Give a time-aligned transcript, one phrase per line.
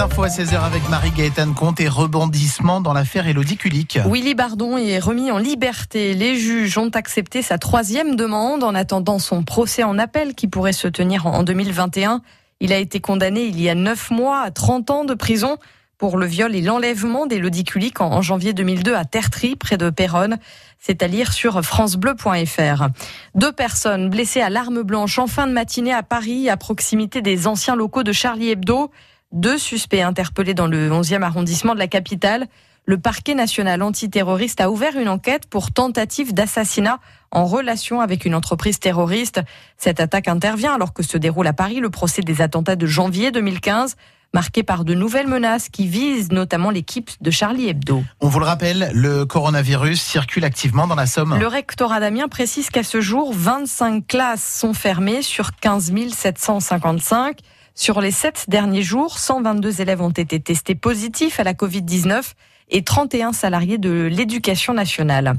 [0.00, 3.98] À 16h avec Marie-Gaëtane Comte et rebondissement dans l'affaire Elodie Kulik.
[4.06, 6.14] Willy Bardon est remis en liberté.
[6.14, 10.72] Les juges ont accepté sa troisième demande en attendant son procès en appel qui pourrait
[10.72, 12.22] se tenir en 2021.
[12.60, 15.58] Il a été condamné il y a neuf mois à 30 ans de prison
[15.98, 20.38] pour le viol et l'enlèvement d'Elodie Kulik en janvier 2002 à Tertry, près de Péronne.
[20.78, 22.88] C'est à lire sur francebleu.fr.
[23.34, 27.46] Deux personnes blessées à l'arme blanche en fin de matinée à Paris, à proximité des
[27.46, 28.90] anciens locaux de Charlie Hebdo.
[29.32, 32.48] Deux suspects interpellés dans le 11e arrondissement de la capitale.
[32.84, 36.98] Le parquet national antiterroriste a ouvert une enquête pour tentative d'assassinat
[37.30, 39.40] en relation avec une entreprise terroriste.
[39.76, 43.30] Cette attaque intervient alors que se déroule à Paris le procès des attentats de janvier
[43.30, 43.96] 2015
[44.32, 48.02] marqué par de nouvelles menaces qui visent notamment l'équipe de Charlie Hebdo.
[48.20, 51.36] On vous le rappelle, le coronavirus circule activement dans la Somme.
[51.38, 57.38] Le rectorat d'Amiens précise qu'à ce jour, 25 classes sont fermées sur 15 755.
[57.74, 62.32] Sur les sept derniers jours, 122 élèves ont été testés positifs à la Covid-19
[62.70, 65.34] et 31 salariés de l'éducation nationale.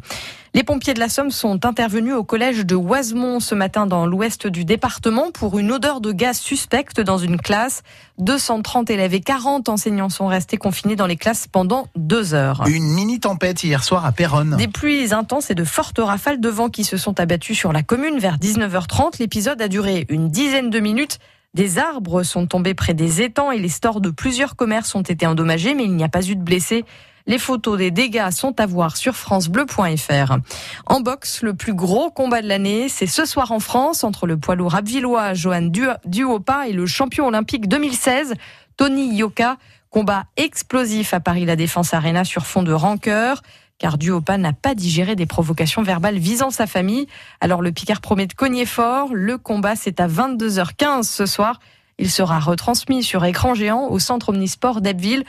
[0.54, 4.48] Les pompiers de la Somme sont intervenus au collège de Oisemont ce matin dans l'ouest
[4.48, 7.84] du département pour une odeur de gaz suspecte dans une classe.
[8.18, 12.64] 230 élèves et 40 enseignants sont restés confinés dans les classes pendant deux heures.
[12.68, 14.58] Une mini tempête hier soir à Péronne.
[14.58, 17.82] Des pluies intenses et de fortes rafales de vent qui se sont abattues sur la
[17.82, 19.20] commune vers 19h30.
[19.20, 21.20] L'épisode a duré une dizaine de minutes.
[21.54, 25.28] Des arbres sont tombés près des étangs et les stores de plusieurs commerces ont été
[25.28, 26.86] endommagés, mais il n'y a pas eu de blessés.
[27.28, 30.38] Les photos des dégâts sont à voir sur francebleu.fr.
[30.86, 34.38] En boxe, le plus gros combat de l'année, c'est ce soir en France entre le
[34.38, 35.70] poids lourd abvillois Johan
[36.06, 38.34] Duopa et le champion olympique 2016
[38.78, 39.58] Tony Yoka.
[39.90, 43.42] Combat explosif à Paris La Défense Arena sur fond de rancœur
[43.82, 47.08] car Duopa n'a pas digéré des provocations verbales visant sa famille.
[47.40, 49.10] Alors le Picard promet de cogner fort.
[49.12, 51.60] Le combat, c'est à 22h15 ce soir.
[51.98, 55.24] Il sera retransmis sur écran géant au centre omnisport d'Abbeville.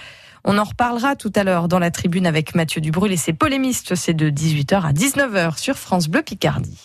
[0.45, 3.95] On en reparlera tout à l'heure dans la tribune avec Mathieu Dubrul et ses polémistes.
[3.95, 6.77] C'est de 18h à 19h sur France Bleu Picardie.